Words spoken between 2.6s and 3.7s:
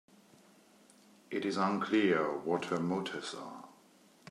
her motives are.